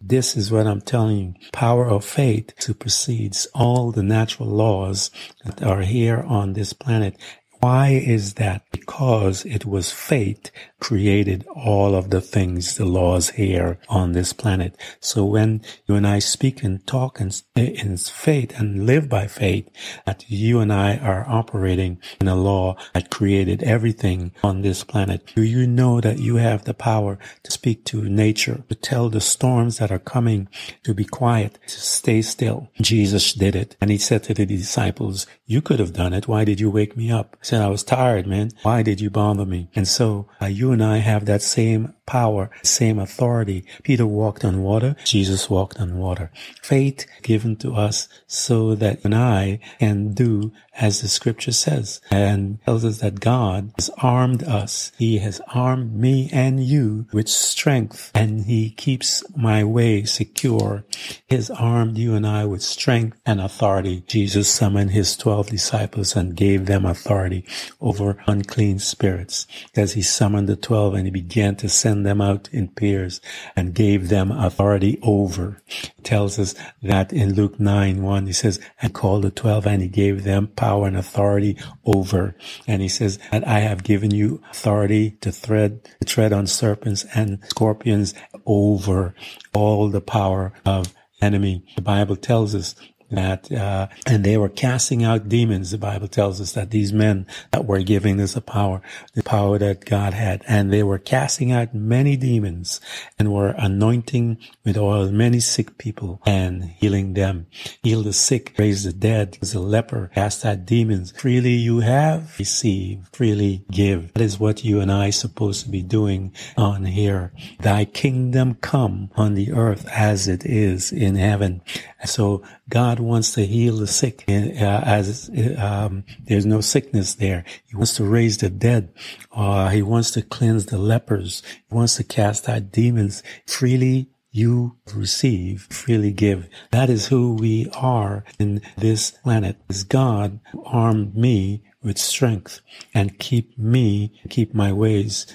This 0.00 0.36
is 0.36 0.52
what 0.52 0.66
I'm 0.66 0.80
telling 0.80 1.18
you. 1.18 1.34
Power 1.52 1.88
of 1.88 2.04
faith 2.04 2.52
supersedes 2.58 3.46
all 3.54 3.90
the 3.90 4.02
natural 4.02 4.48
laws 4.48 5.10
that 5.44 5.62
are 5.62 5.80
here 5.80 6.20
on 6.20 6.52
this 6.52 6.72
planet. 6.72 7.16
Why 7.60 7.88
is 7.88 8.34
that? 8.34 8.62
Because 8.70 9.44
it 9.44 9.66
was 9.66 9.90
fate 9.90 10.50
created 10.80 11.44
all 11.54 11.94
of 11.94 12.10
the 12.10 12.20
things, 12.20 12.76
the 12.76 12.84
laws 12.84 13.30
here 13.30 13.78
on 13.88 14.12
this 14.12 14.32
planet. 14.32 14.76
So 15.00 15.24
when 15.24 15.62
you 15.86 15.96
and 15.96 16.06
I 16.06 16.20
speak 16.20 16.62
and 16.62 16.86
talk 16.86 17.20
in, 17.20 17.32
in 17.56 17.96
faith 17.96 18.58
and 18.58 18.86
live 18.86 19.08
by 19.08 19.26
faith, 19.26 19.68
that 20.06 20.24
you 20.28 20.60
and 20.60 20.72
I 20.72 20.96
are 20.98 21.26
operating 21.28 22.00
in 22.20 22.28
a 22.28 22.36
law 22.36 22.76
that 22.94 23.10
created 23.10 23.62
everything 23.62 24.32
on 24.42 24.62
this 24.62 24.84
planet. 24.84 25.32
Do 25.34 25.42
you 25.42 25.66
know 25.66 26.00
that 26.00 26.18
you 26.18 26.36
have 26.36 26.64
the 26.64 26.74
power 26.74 27.18
to 27.42 27.50
speak 27.50 27.84
to 27.86 28.08
nature, 28.08 28.62
to 28.68 28.74
tell 28.74 29.08
the 29.08 29.20
storms 29.20 29.78
that 29.78 29.90
are 29.90 29.98
coming 29.98 30.48
to 30.84 30.94
be 30.94 31.04
quiet, 31.04 31.58
to 31.66 31.80
stay 31.80 32.22
still? 32.22 32.70
Jesus 32.80 33.32
did 33.32 33.56
it. 33.56 33.76
And 33.80 33.90
he 33.90 33.98
said 33.98 34.22
to 34.24 34.34
the 34.34 34.46
disciples, 34.46 35.26
you 35.46 35.60
could 35.60 35.80
have 35.80 35.92
done 35.92 36.12
it. 36.12 36.28
Why 36.28 36.44
did 36.44 36.60
you 36.60 36.70
wake 36.70 36.96
me 36.96 37.10
up? 37.10 37.36
Said, 37.48 37.62
I 37.62 37.68
was 37.68 37.82
tired, 37.82 38.26
man. 38.26 38.50
Why 38.62 38.82
did 38.82 39.00
you 39.00 39.08
bother 39.08 39.46
me? 39.46 39.70
And 39.74 39.88
so 39.88 40.28
uh, 40.40 40.46
you 40.46 40.70
and 40.70 40.84
I 40.84 40.98
have 40.98 41.24
that 41.24 41.40
same 41.40 41.94
power, 42.08 42.50
same 42.62 42.98
authority. 42.98 43.64
Peter 43.82 44.06
walked 44.06 44.44
on 44.44 44.62
water. 44.62 44.96
Jesus 45.04 45.50
walked 45.50 45.78
on 45.78 45.98
water. 45.98 46.30
Faith 46.62 47.06
given 47.22 47.54
to 47.56 47.74
us 47.74 48.08
so 48.26 48.74
that 48.74 48.96
you 48.96 49.00
and 49.04 49.14
I 49.14 49.60
can 49.78 50.14
do 50.14 50.50
as 50.74 51.02
the 51.02 51.08
scripture 51.08 51.52
says 51.52 52.00
and 52.10 52.62
tells 52.64 52.84
us 52.84 53.00
that 53.00 53.20
God 53.20 53.72
has 53.76 53.90
armed 53.98 54.42
us. 54.44 54.92
He 54.96 55.18
has 55.18 55.40
armed 55.52 55.94
me 55.94 56.30
and 56.32 56.64
you 56.64 57.06
with 57.12 57.28
strength 57.28 58.10
and 58.14 58.46
he 58.46 58.70
keeps 58.70 59.24
my 59.36 59.64
way 59.64 60.04
secure. 60.04 60.84
He 61.28 61.34
has 61.34 61.50
armed 61.50 61.98
you 61.98 62.14
and 62.14 62.26
I 62.26 62.44
with 62.46 62.62
strength 62.62 63.18
and 63.26 63.40
authority. 63.40 64.04
Jesus 64.06 64.48
summoned 64.48 64.92
his 64.92 65.16
12 65.16 65.48
disciples 65.48 66.16
and 66.16 66.36
gave 66.36 66.66
them 66.66 66.86
authority 66.86 67.44
over 67.80 68.22
unclean 68.26 68.78
spirits 68.78 69.46
as 69.76 69.92
he 69.92 70.02
summoned 70.02 70.48
the 70.48 70.56
12 70.56 70.94
and 70.94 71.04
he 71.06 71.10
began 71.10 71.56
to 71.56 71.68
send 71.68 71.97
them 72.02 72.20
out 72.20 72.48
in 72.52 72.68
pairs 72.68 73.20
and 73.56 73.74
gave 73.74 74.08
them 74.08 74.30
authority 74.30 74.98
over. 75.02 75.62
It 75.68 76.04
tells 76.04 76.38
us 76.38 76.54
that 76.82 77.12
in 77.12 77.34
Luke 77.34 77.58
9, 77.60 78.02
1, 78.02 78.26
he 78.26 78.32
says, 78.32 78.60
and 78.80 78.94
called 78.94 79.24
the 79.24 79.30
12 79.30 79.66
and 79.66 79.82
he 79.82 79.88
gave 79.88 80.24
them 80.24 80.48
power 80.48 80.86
and 80.86 80.96
authority 80.96 81.58
over. 81.84 82.34
And 82.66 82.82
he 82.82 82.88
says 82.88 83.18
that 83.30 83.46
I 83.46 83.60
have 83.60 83.84
given 83.84 84.10
you 84.10 84.42
authority 84.50 85.12
to 85.20 85.32
thread, 85.32 85.84
to 86.00 86.06
tread 86.06 86.32
on 86.32 86.46
serpents 86.46 87.04
and 87.14 87.38
scorpions 87.44 88.14
over 88.46 89.14
all 89.52 89.88
the 89.88 90.00
power 90.00 90.52
of 90.64 90.94
enemy. 91.20 91.64
The 91.76 91.82
Bible 91.82 92.16
tells 92.16 92.54
us 92.54 92.74
that 93.10 93.50
uh, 93.52 93.88
and 94.06 94.24
they 94.24 94.36
were 94.36 94.48
casting 94.48 95.04
out 95.04 95.28
demons 95.28 95.70
the 95.70 95.78
bible 95.78 96.08
tells 96.08 96.40
us 96.40 96.52
that 96.52 96.70
these 96.70 96.92
men 96.92 97.26
that 97.50 97.64
were 97.64 97.80
giving 97.80 98.16
this 98.16 98.36
a 98.36 98.40
power 98.40 98.80
the 99.14 99.22
power 99.22 99.58
that 99.58 99.84
god 99.84 100.12
had 100.14 100.42
and 100.46 100.72
they 100.72 100.82
were 100.82 100.98
casting 100.98 101.52
out 101.52 101.74
many 101.74 102.16
demons 102.16 102.80
and 103.18 103.32
were 103.32 103.54
anointing 103.58 104.38
with 104.64 104.76
oil 104.76 105.10
many 105.10 105.40
sick 105.40 105.78
people 105.78 106.20
and 106.24 106.64
healing 106.64 107.14
them. 107.14 107.46
Heal 107.82 108.02
the 108.02 108.12
sick 108.12 108.54
raise 108.58 108.84
the 108.84 108.92
dead 108.92 109.38
as 109.42 109.54
a 109.54 109.60
leper 109.60 110.10
cast 110.14 110.44
out 110.44 110.66
demons. 110.66 111.12
Freely 111.12 111.52
you 111.52 111.80
have 111.80 112.38
received 112.38 113.14
freely 113.14 113.64
give. 113.70 114.12
That 114.14 114.22
is 114.22 114.38
what 114.38 114.64
you 114.64 114.80
and 114.80 114.92
i 114.92 115.10
supposed 115.10 115.64
to 115.64 115.70
be 115.70 115.82
doing 115.82 116.32
on 116.56 116.84
here. 116.84 117.32
Thy 117.60 117.84
kingdom 117.84 118.54
come 118.54 119.10
on 119.16 119.34
the 119.34 119.52
earth 119.52 119.86
as 119.88 120.28
it 120.28 120.44
is 120.44 120.92
in 120.92 121.16
heaven. 121.16 121.62
So 122.04 122.42
God 122.68 122.97
wants 123.00 123.32
to 123.32 123.46
heal 123.46 123.76
the 123.76 123.86
sick 123.86 124.24
uh, 124.28 124.32
as 124.32 125.30
um, 125.58 126.04
there's 126.24 126.46
no 126.46 126.60
sickness 126.60 127.14
there. 127.14 127.44
He 127.66 127.76
wants 127.76 127.96
to 127.96 128.04
raise 128.04 128.38
the 128.38 128.50
dead. 128.50 128.92
Uh, 129.32 129.68
he 129.68 129.82
wants 129.82 130.10
to 130.12 130.22
cleanse 130.22 130.66
the 130.66 130.78
lepers. 130.78 131.42
He 131.68 131.74
wants 131.74 131.96
to 131.96 132.04
cast 132.04 132.48
out 132.48 132.72
demons. 132.72 133.22
Freely 133.46 134.10
you 134.30 134.76
receive, 134.94 135.66
freely 135.70 136.12
give. 136.12 136.48
That 136.70 136.90
is 136.90 137.06
who 137.06 137.34
we 137.34 137.70
are 137.74 138.24
in 138.38 138.60
this 138.76 139.10
planet. 139.10 139.56
Is 139.68 139.84
God 139.84 140.40
armed 140.64 141.16
me 141.16 141.62
with 141.82 141.98
strength 141.98 142.60
and 142.92 143.18
keep 143.18 143.56
me, 143.58 144.20
keep 144.28 144.54
my 144.54 144.72
ways 144.72 145.26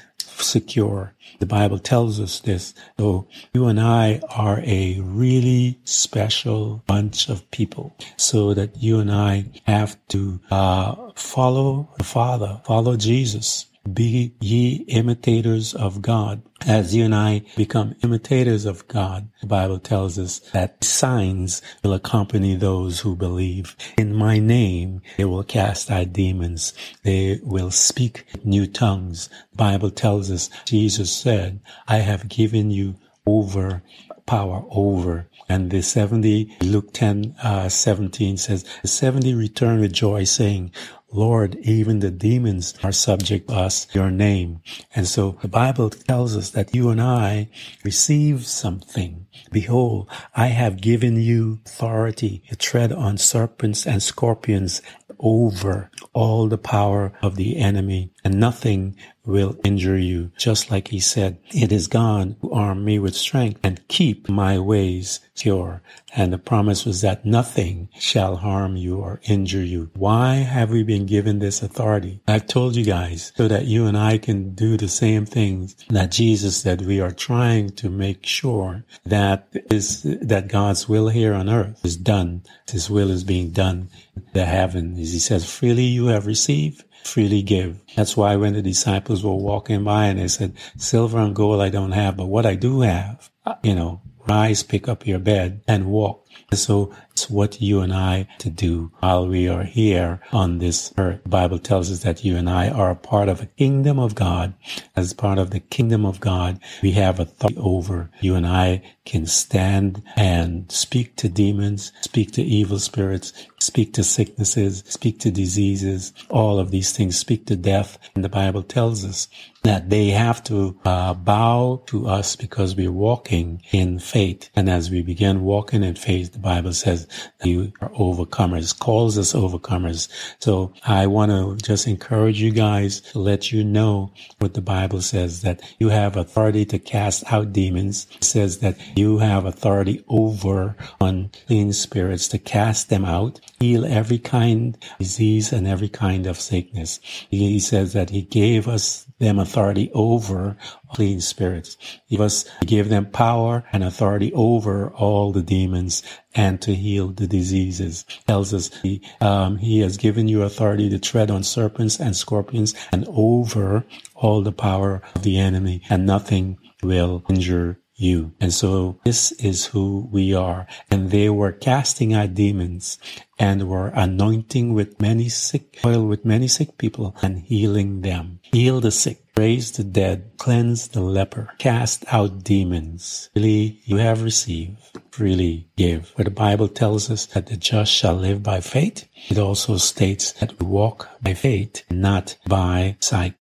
secure. 0.44 1.14
The 1.40 1.46
Bible 1.46 1.80
tells 1.80 2.20
us 2.20 2.40
this. 2.40 2.74
So 3.00 3.28
you 3.54 3.68
and 3.68 3.80
I 3.80 4.22
are 4.30 4.62
a 4.64 5.00
really 5.02 5.80
special 5.84 6.84
bunch 6.88 7.30
of 7.30 7.50
people 7.52 7.96
so 8.18 8.54
that 8.54 8.82
you 8.82 9.00
and 9.00 9.12
I 9.12 9.46
have 9.66 9.98
to 10.10 10.40
uh, 10.52 11.12
follow 11.16 11.90
the 11.98 12.04
Father, 12.04 12.62
follow 12.66 12.98
Jesus 12.98 13.66
be 13.92 14.34
ye 14.40 14.86
imitators 14.88 15.74
of 15.74 16.02
God. 16.02 16.42
As 16.66 16.96
you 16.96 17.04
and 17.04 17.14
I 17.14 17.44
become 17.58 17.96
imitators 18.02 18.66
of 18.66 18.88
God, 18.88 19.30
the 19.42 19.48
Bible 19.48 19.80
tells 19.80 20.18
us 20.18 20.40
that 20.54 20.84
signs 20.84 21.62
will 21.84 21.94
accompany 21.94 22.56
those 22.56 23.02
who 23.02 23.16
believe. 23.16 23.76
In 23.98 24.16
my 24.16 24.40
name, 24.40 25.02
they 25.18 25.26
will 25.26 25.44
cast 25.44 25.92
out 25.92 26.14
demons. 26.14 26.74
They 27.04 27.40
will 27.44 27.72
speak 27.72 28.26
new 28.46 28.68
tongues. 28.68 29.30
The 29.52 29.58
Bible 29.58 29.92
tells 29.92 30.32
us, 30.32 30.50
Jesus 30.66 31.14
said, 31.14 31.60
I 31.88 31.98
have 31.98 32.30
given 32.30 32.72
you 32.72 32.96
over 33.26 33.84
power 34.26 34.64
over. 34.70 35.28
And 35.50 35.72
the 35.72 35.82
70, 35.82 36.58
Luke 36.62 36.94
10, 36.94 37.36
uh, 37.44 37.70
17 37.70 38.38
says, 38.38 38.66
the 38.82 38.88
70 38.88 39.34
returned 39.34 39.82
with 39.82 39.94
joy 39.94 40.24
saying, 40.24 40.72
Lord, 41.14 41.56
even 41.58 42.00
the 42.00 42.10
demons 42.10 42.74
are 42.84 42.92
subject 42.92 43.48
to 43.50 43.56
us, 43.56 43.86
your 43.94 44.10
name. 44.10 44.62
And 44.96 45.08
so 45.08 45.38
the 45.44 45.48
Bible 45.48 45.92
tells 45.92 46.36
us 46.36 46.50
that 46.52 46.74
you 46.74 46.90
and 46.90 47.00
I 47.00 47.50
receive 47.84 48.48
something. 48.48 49.28
Behold, 49.52 50.10
I 50.36 50.48
have 50.48 50.82
given 50.82 51.22
you 51.22 51.60
authority 51.68 52.42
to 52.50 52.56
tread 52.56 52.92
on 52.92 53.20
serpents 53.20 53.86
and 53.86 54.02
scorpions 54.02 54.82
over 55.20 55.92
all 56.14 56.48
the 56.48 56.58
power 56.58 57.14
of 57.22 57.36
the 57.36 57.58
enemy 57.58 58.12
and 58.24 58.40
nothing 58.40 58.96
will 59.26 59.56
injure 59.64 59.98
you. 59.98 60.32
Just 60.38 60.70
like 60.70 60.90
he 60.90 61.00
said, 61.00 61.38
it 61.52 61.72
is 61.72 61.88
God 61.88 62.36
who 62.42 62.52
armed 62.52 62.84
me 62.84 63.00
with 63.00 63.16
strength 63.16 63.60
and 63.64 63.88
keep 63.88 64.28
my 64.28 64.60
ways 64.60 65.22
pure. 65.38 65.82
And 66.16 66.32
the 66.32 66.38
promise 66.38 66.86
was 66.86 67.02
that 67.02 67.26
nothing 67.26 67.90
shall 67.98 68.38
harm 68.38 68.76
you 68.76 68.98
or 68.98 69.22
injure 69.24 69.64
you. 69.64 69.90
Why 69.96 70.36
have 70.36 70.70
we 70.70 70.84
been 70.84 71.06
given 71.06 71.40
this 71.40 71.62
authority? 71.64 72.22
I've 72.28 72.48
told 72.48 72.76
you 72.76 72.86
guys 72.86 73.32
so 73.36 73.48
that 73.48 73.66
you 73.66 73.86
and 73.86 73.98
I 73.98 74.18
can 74.18 74.54
do 74.54 74.78
the 74.78 74.88
same 74.88 75.26
things 75.26 75.76
that 75.90 76.12
Jesus 76.12 76.58
said. 76.58 76.86
We 76.86 77.00
are 77.00 77.12
trying 77.12 77.70
to 77.72 77.90
make 77.90 78.26
sure 78.26 78.84
that 79.06 79.48
is, 79.72 80.04
that 80.04 80.50
God's 80.50 80.88
will 80.88 81.10
here 81.10 81.34
on 81.34 81.50
earth 81.50 81.84
is 81.84 81.98
done. 81.98 82.44
His 82.70 82.90
will 82.90 83.10
is 83.10 83.24
being 83.24 83.52
done 83.52 83.90
in 84.16 84.24
the 84.34 84.46
heaven. 84.46 85.00
As 85.00 85.14
he 85.14 85.20
says, 85.20 85.50
freely 85.50 85.84
you 85.94 86.08
have 86.08 86.26
received, 86.26 86.84
freely 87.04 87.42
give. 87.42 87.80
That's 87.96 88.18
why 88.18 88.36
when 88.36 88.54
the 88.54 88.62
disciples 88.62 89.24
were 89.24 89.36
walking 89.36 89.84
by 89.84 90.06
and 90.06 90.20
they 90.20 90.28
said, 90.28 90.58
silver 90.78 91.20
and 91.20 91.36
gold 91.36 91.62
I 91.62 91.70
don't 91.70 91.92
have, 91.92 92.18
but 92.18 92.28
what 92.28 92.46
I 92.46 92.56
do 92.56 92.82
have, 92.82 93.30
you 93.62 93.76
know, 93.76 94.02
rise, 94.28 94.64
pick 94.64 94.88
up 94.88 95.06
your 95.06 95.20
bed 95.20 95.62
and 95.68 95.88
walk. 95.88 96.28
And 96.50 96.60
so 96.60 96.94
it's 97.14 97.30
what 97.30 97.62
you 97.62 97.82
and 97.82 97.94
I 97.94 98.28
to 98.40 98.50
do 98.50 98.92
while 99.00 99.28
we 99.28 99.48
are 99.48 99.64
here 99.64 100.20
on 100.32 100.58
this 100.58 100.92
earth. 100.98 101.22
The 101.22 101.30
Bible 101.30 101.60
tells 101.60 101.92
us 101.92 102.02
that 102.02 102.26
you 102.26 102.36
and 102.36 102.50
I 102.50 102.70
are 102.70 102.90
a 102.90 102.96
part 102.96 103.30
of 103.30 103.40
a 103.40 103.46
kingdom 103.46 104.00
of 104.00 104.16
God. 104.16 104.56
As 104.96 105.14
part 105.14 105.38
of 105.38 105.52
the 105.52 105.60
kingdom 105.60 106.08
of 106.08 106.20
God, 106.20 106.60
we 106.82 106.94
have 106.94 107.20
authority 107.20 107.60
over. 107.60 108.10
You 108.20 108.34
and 108.34 108.48
I 108.48 108.82
can 109.06 109.28
stand 109.28 110.02
and 110.16 110.72
speak 110.72 111.16
to 111.18 111.30
demons, 111.30 111.92
speak 112.02 112.32
to 112.32 112.42
evil 112.42 112.80
spirits, 112.80 113.32
speak 113.60 113.94
to 113.94 114.04
sicknesses, 114.04 114.84
speak 114.88 115.20
to 115.20 115.30
diseases, 115.32 116.14
all 116.30 116.58
of 116.58 116.72
these 116.72 116.92
things, 116.94 117.18
speak 117.18 117.46
to 117.46 117.56
death. 117.56 118.00
And 118.16 118.24
the 118.24 118.30
Bible 118.30 118.64
tells 118.64 119.06
us 119.06 119.28
that 119.64 119.90
they 119.90 120.10
have 120.10 120.44
to 120.46 120.78
uh, 120.86 121.14
bow 121.14 121.82
to 121.88 122.08
us 122.08 122.36
because 122.36 122.76
we're 122.76 122.92
walking 122.92 123.62
in 123.72 124.00
faith. 124.00 124.50
And 124.56 124.70
as 124.70 124.90
we 124.90 125.02
begin 125.02 125.44
walking 125.44 125.84
in 125.84 125.96
faith, 125.96 126.34
the 126.34 126.40
Bible 126.40 126.74
says 126.74 127.03
you 127.44 127.74
are 127.82 127.90
overcomers, 127.90 128.78
calls 128.78 129.18
us 129.18 129.34
overcomers. 129.34 130.08
So 130.40 130.74
I 130.86 131.08
want 131.08 131.32
to 131.32 131.56
just 131.58 131.88
encourage 131.88 132.42
you 132.42 132.52
guys 132.52 133.02
to 133.12 133.20
let 133.20 133.52
you 133.52 133.64
know 133.64 134.12
what 134.40 134.54
the 134.54 134.62
Bible 134.62 135.02
says 135.02 135.42
that 135.42 135.62
you 135.80 135.90
have 135.90 136.18
authority 136.18 136.66
to 136.66 136.80
cast 136.80 137.32
out 137.32 137.54
demons. 137.54 138.08
It 138.16 138.24
says 138.24 138.60
that 138.60 138.78
you 138.98 139.20
have 139.20 139.46
authority 139.46 140.04
over 140.08 140.76
unclean 141.00 141.74
spirits 141.74 142.28
to 142.30 142.40
cast 142.40 142.90
them 142.90 143.06
out, 143.06 143.40
heal 143.60 143.86
every 143.86 144.20
kind 144.20 144.76
of 144.76 144.98
disease 145.00 145.54
and 145.54 145.68
every 145.68 145.90
kind 145.90 146.28
of 146.28 146.40
sickness. 146.40 147.00
He 147.30 147.60
says 147.60 147.94
that 147.94 148.10
he 148.10 148.22
gave 148.22 148.68
us 148.68 149.06
them 149.20 149.40
authority 149.40 149.90
over 149.94 150.58
clean 150.94 151.22
spirits. 151.22 151.78
He 152.06 152.18
was 152.18 152.50
he 152.62 152.66
gave 152.66 152.90
them 152.90 153.08
power 153.08 153.64
and 153.74 153.84
authority 153.84 154.32
over 154.34 154.92
all 154.92 155.32
the 155.32 155.42
demons 155.42 156.04
and 156.36 156.62
to 156.62 156.74
heal 156.74 157.10
the 157.10 157.28
diseases. 157.28 158.06
He 158.08 158.24
Tells 158.28 158.54
us 158.54 158.74
he, 158.82 159.02
um, 159.22 159.58
he 159.58 159.80
has 159.80 159.98
given 159.98 160.28
you 160.28 160.44
authority 160.44 160.90
to 160.90 161.00
tread 161.00 161.30
on 161.30 161.44
serpents 161.44 162.00
and 162.00 162.16
scorpions 162.16 162.74
and 162.92 163.06
over 163.10 163.86
all 164.16 164.42
the 164.42 164.52
power 164.52 165.02
of 165.16 165.24
the 165.24 165.38
enemy, 165.38 165.82
and 165.90 166.06
nothing 166.06 166.58
will 166.82 167.24
injure 167.30 167.80
you. 167.96 168.34
And 168.40 168.54
so 168.54 169.00
this 169.04 169.32
is 169.34 169.68
who 169.68 170.08
we 170.12 170.34
are. 170.34 170.68
And 170.90 171.12
they 171.12 171.30
were 171.30 171.52
casting 171.52 172.14
out 172.14 172.34
demons 172.34 172.98
and 173.40 173.68
were 173.68 173.90
anointing 173.90 174.74
with 174.74 175.02
many 175.02 175.30
sick, 175.30 175.80
oil 175.86 176.06
with 176.06 176.26
many 176.26 176.48
sick 176.48 176.78
people 176.78 177.16
and 177.22 177.40
healing 177.40 178.02
them. 178.02 178.40
Heal 178.52 178.82
the 178.82 178.92
sick, 178.92 179.23
raise 179.36 179.72
the 179.72 179.84
dead, 179.84 180.32
cleanse 180.38 180.90
the 180.90 181.02
leper, 181.02 181.50
cast 181.58 182.06
out 182.14 182.44
demons. 182.44 183.30
Really, 183.36 183.80
you 183.86 183.98
have 183.98 184.24
received, 184.24 184.78
freely 185.12 185.68
give. 185.76 186.12
Where 186.16 186.26
the 186.26 186.32
Bible 186.32 186.68
tells 186.68 187.10
us 187.10 187.26
that 187.28 187.48
the 187.48 187.58
just 187.58 187.92
shall 187.92 188.16
live 188.16 188.44
by 188.44 188.60
faith, 188.60 189.08
it 189.30 189.38
also 189.38 189.78
states 189.78 190.32
that 190.34 190.60
we 190.60 190.68
walk 190.68 191.10
by 191.22 191.34
faith, 191.34 191.84
not 191.90 192.36
by 192.48 192.98
sight. 193.00 193.34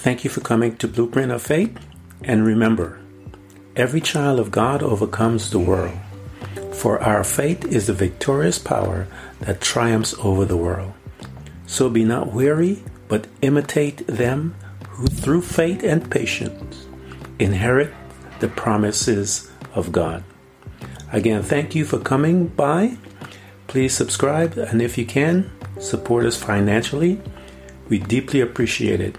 Thank 0.00 0.24
you 0.24 0.30
for 0.30 0.40
coming 0.40 0.76
to 0.76 0.88
Blueprint 0.88 1.32
of 1.32 1.42
Faith. 1.42 1.78
And 2.22 2.46
remember, 2.46 2.98
every 3.76 4.00
child 4.00 4.40
of 4.40 4.50
God 4.50 4.82
overcomes 4.82 5.50
the 5.50 5.58
world. 5.58 5.98
For 6.78 7.02
our 7.02 7.24
faith 7.24 7.64
is 7.64 7.88
the 7.88 7.92
victorious 7.92 8.56
power 8.56 9.08
that 9.40 9.60
triumphs 9.60 10.14
over 10.20 10.44
the 10.44 10.56
world. 10.56 10.92
So 11.66 11.90
be 11.90 12.04
not 12.04 12.32
weary, 12.32 12.84
but 13.08 13.26
imitate 13.42 14.06
them 14.06 14.54
who 14.90 15.08
through 15.08 15.42
faith 15.42 15.82
and 15.82 16.08
patience 16.08 16.86
inherit 17.40 17.92
the 18.38 18.46
promises 18.46 19.50
of 19.74 19.90
God. 19.90 20.22
Again, 21.10 21.42
thank 21.42 21.74
you 21.74 21.84
for 21.84 21.98
coming 21.98 22.46
by. 22.46 22.96
Please 23.66 23.92
subscribe, 23.92 24.56
and 24.56 24.80
if 24.80 24.96
you 24.96 25.04
can, 25.04 25.50
support 25.80 26.26
us 26.26 26.40
financially. 26.40 27.20
We 27.88 27.98
deeply 27.98 28.40
appreciate 28.40 29.00
it. 29.00 29.16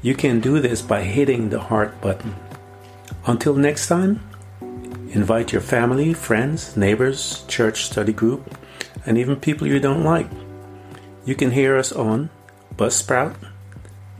You 0.00 0.14
can 0.14 0.40
do 0.40 0.60
this 0.60 0.80
by 0.80 1.02
hitting 1.02 1.50
the 1.50 1.60
heart 1.60 2.00
button. 2.00 2.34
Until 3.26 3.54
next 3.54 3.88
time, 3.88 4.22
invite 5.10 5.52
your 5.52 5.60
family, 5.60 6.12
friends, 6.14 6.76
neighbors, 6.76 7.44
church 7.48 7.84
study 7.84 8.12
group, 8.12 8.56
and 9.06 9.16
even 9.18 9.36
people 9.36 9.66
you 9.66 9.80
don't 9.80 10.04
like. 10.04 10.28
You 11.24 11.34
can 11.34 11.50
hear 11.50 11.76
us 11.76 11.92
on 11.92 12.30
Buzzsprout, 12.76 13.34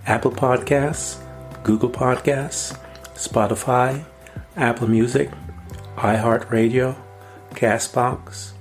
Apple 0.07 0.33
Podcasts, 0.33 1.23
Google 1.63 1.91
Podcasts, 1.91 2.79
Spotify, 3.15 4.05
Apple 4.57 4.89
Music, 4.89 5.31
iHeartRadio, 5.97 6.97
Castbox, 7.51 8.53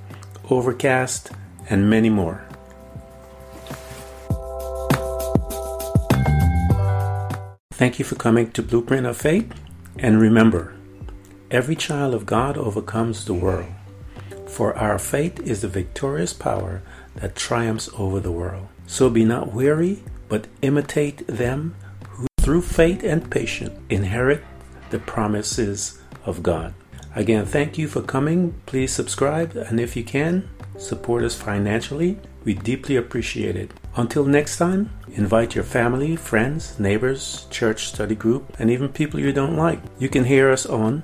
Overcast, 0.49 1.31
and 1.69 1.89
many 1.89 2.09
more. 2.09 2.43
Thank 7.71 7.99
you 7.99 8.05
for 8.05 8.15
coming 8.15 8.49
to 8.51 8.63
Blueprint 8.63 9.05
of 9.05 9.17
Faith. 9.17 9.53
And 9.99 10.19
remember, 10.19 10.76
every 11.49 11.75
child 11.75 12.13
of 12.13 12.25
God 12.25 12.57
overcomes 12.57 13.25
the 13.25 13.33
world. 13.33 13.69
For 14.47 14.75
our 14.77 14.97
faith 14.99 15.39
is 15.41 15.61
the 15.61 15.67
victorious 15.67 16.33
power 16.33 16.81
that 17.15 17.35
triumphs 17.35 17.89
over 17.97 18.19
the 18.19 18.31
world. 18.31 18.67
So 18.85 19.09
be 19.09 19.25
not 19.25 19.53
weary, 19.53 20.03
but 20.29 20.47
imitate 20.61 21.25
them 21.27 21.75
who 22.09 22.27
through 22.39 22.61
faith 22.61 23.03
and 23.03 23.29
patience 23.29 23.79
inherit 23.89 24.43
the 24.89 24.99
promises 24.99 26.01
of 26.25 26.43
God. 26.43 26.73
Again, 27.15 27.45
thank 27.45 27.77
you 27.77 27.87
for 27.87 28.01
coming. 28.01 28.53
Please 28.65 28.91
subscribe, 28.91 29.55
and 29.55 29.79
if 29.79 29.95
you 29.95 30.03
can, 30.03 30.49
support 30.77 31.23
us 31.23 31.35
financially. 31.35 32.19
We 32.43 32.53
deeply 32.53 32.95
appreciate 32.95 33.55
it. 33.55 33.71
Until 33.95 34.25
next 34.25 34.57
time, 34.57 34.91
invite 35.11 35.55
your 35.55 35.63
family, 35.63 36.15
friends, 36.15 36.79
neighbors, 36.79 37.47
church 37.49 37.87
study 37.87 38.15
group, 38.15 38.55
and 38.59 38.69
even 38.69 38.89
people 38.89 39.19
you 39.19 39.33
don't 39.33 39.57
like. 39.57 39.79
You 39.97 40.07
can 40.07 40.23
hear 40.23 40.51
us 40.51 40.65
on 40.65 41.03